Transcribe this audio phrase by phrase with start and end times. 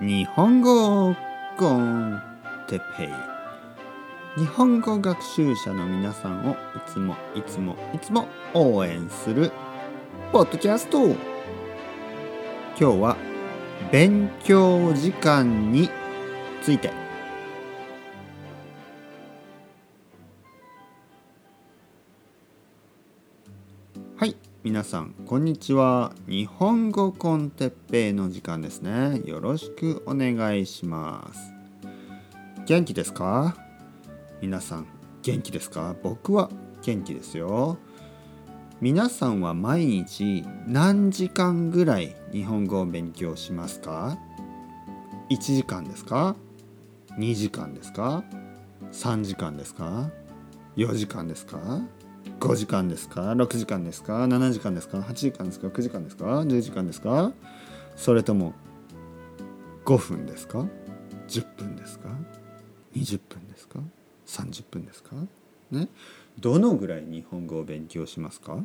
[0.00, 1.14] 日本語
[1.58, 2.22] コン
[2.68, 4.40] テペイ。
[4.40, 9.52] 日本語学習者の皆さんをいつもいつもいつも応援する
[10.32, 11.08] ポッドキャスト。
[11.08, 11.16] 今
[12.76, 13.16] 日は
[13.90, 15.90] 勉強時間に
[16.62, 17.01] ついて。
[24.64, 26.12] 皆さんこんにちは。
[26.28, 29.20] 日本語コンテッペイの時間ですね。
[29.24, 31.52] よろしくお願いします。
[32.66, 33.56] 元気ですか？
[34.40, 34.86] 皆さん
[35.22, 35.96] 元気ですか？
[36.04, 36.48] 僕は
[36.80, 37.76] 元気ですよ。
[38.80, 44.16] 皆さんは毎日何時間ぐらい日本語を勉強しますか
[45.28, 46.36] ？1時間ですか
[47.18, 48.22] ？2時間ですか
[48.92, 50.08] ？3時間ですか
[50.76, 51.58] ？4時間ですか？
[52.40, 57.32] 5時間ですか？6時間ですか？7時間ですか？8時間ですか？9時間ですか？10時間ですか？
[57.96, 58.54] それとも
[59.84, 60.66] 5分ですか
[61.28, 62.08] ？10分ですか
[62.94, 63.78] ？20分ですか
[64.26, 65.16] ？30分ですか？
[65.70, 65.88] ね？
[66.38, 68.58] どのぐらい日本語を勉強しますか？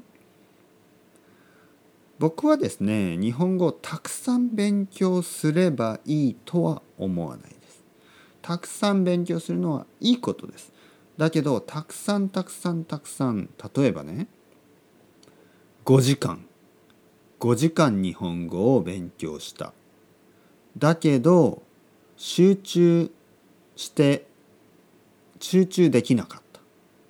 [2.20, 7.84] 僕はですね日本語をたくさん勉強すればいいとは思わないです。
[8.42, 10.72] たくさん勉強するのはいいことです。
[11.18, 14.28] だけどたくさんたくさんたくさん例えばね
[15.88, 16.46] 5時間。
[17.40, 19.72] 5時間日本語を勉強した。
[20.78, 21.64] だけど
[22.18, 23.10] 集中
[23.78, 24.28] して
[25.40, 26.42] 集中できなかっ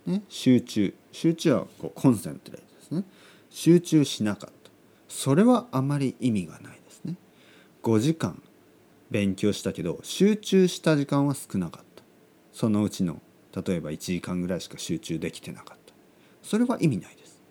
[0.06, 0.94] た、ね、集中。
[1.12, 3.04] 集中はこうコンセントレートですね。
[3.50, 4.70] 集中しなかった。
[5.10, 7.16] それはあまり意味がないですね。
[7.82, 8.44] 5時間
[9.10, 12.04] 勉強したけど集中した時間は少なかった。
[12.54, 13.20] そのうちの
[13.66, 15.94] 例えば1時間ぐらいしか集中できてなかった。
[16.44, 17.42] それは意味ないです。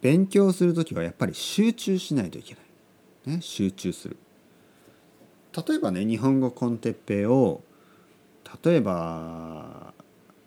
[0.00, 2.60] 勉強する時はやっぱり集中しないといけな
[3.34, 4.16] い、ね、集中する。
[5.66, 7.62] 例えばね日本語コンテッペイを
[8.64, 9.92] 例えば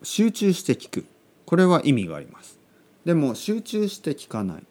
[0.03, 1.05] 集中して聞く。
[1.45, 2.59] これは意味があります。
[3.05, 4.63] でも集中して聞かない。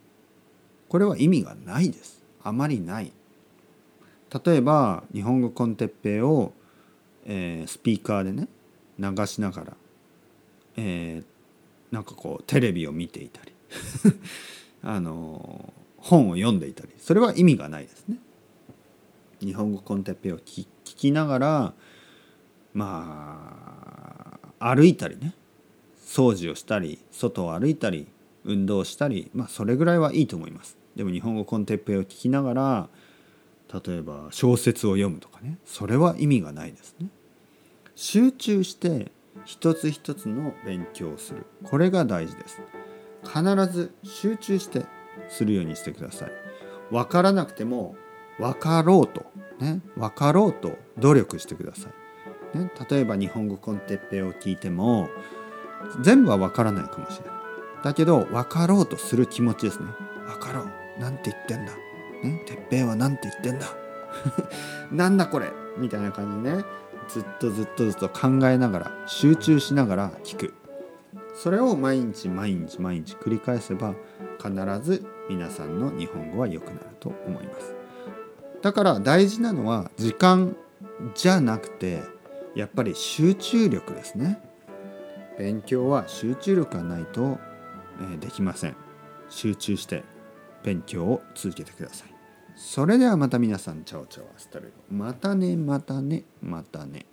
[0.89, 2.23] これは意味がないです。
[2.43, 3.13] あまりない。
[4.45, 6.53] 例えば日本語コンテッペイを、
[7.25, 8.49] えー、スピーカーでね
[8.99, 9.77] 流しながら、
[10.77, 13.53] えー、なんかこうテレビを見ていたり
[14.83, 18.19] あの本を読んでいたりそれは意味がないですね。
[19.41, 21.75] 日本語コンテッペイを聞きながら
[22.73, 25.35] まあ歩いたりね
[26.05, 28.07] 掃除をしたり外を歩いたり
[28.45, 30.77] 運動したりまあそれぐらいはいいと思います。
[30.97, 32.89] でも日本語コンテッペイを聞きながら
[33.85, 37.09] 例えば小説を読むとかねそれは意味がないですね。
[37.95, 39.13] 集中して
[39.45, 41.47] 一つ一つの勉強をする。
[41.65, 42.61] これが大事です。
[43.25, 44.87] 必ず集中して
[45.29, 46.31] するようにしてください。
[46.91, 47.97] 分からなくても
[48.39, 49.27] 分かろうと。
[49.59, 49.81] ね。
[49.97, 51.89] 分かろうと努力してくださ
[52.55, 55.09] い、ね、例えば日本語コンテッペを聞いても
[56.03, 57.35] 全部は分からないかもしれない。
[57.85, 59.87] だけど分かろうとする気持ちですね。
[60.27, 61.01] 分かろう。
[61.01, 61.73] なんて言ってんだ。
[62.23, 62.43] ね。
[62.47, 63.67] てっぺいはなんて言ってんだ。
[64.91, 65.53] なんだこれ。
[65.77, 66.65] みたいな感じね。
[67.09, 70.55] ずっとずっとずっと考えながら集中しながら聞く。
[71.35, 73.95] それを毎日毎日毎日繰り返せば
[74.39, 77.75] 必ず皆さんの日本語は良くなると思います。
[78.63, 80.57] だから大事なのは時間
[81.15, 82.03] じゃなくて
[82.55, 84.41] やっぱり集中力ですね。
[85.39, 87.39] 勉強は集中力がないと
[88.21, 88.77] できません。
[89.29, 90.05] 集中して
[90.63, 92.14] 勉強を続けてください。
[92.57, 97.07] それではまた皆さん、チャオチャオアスタルまたね、またね、またね。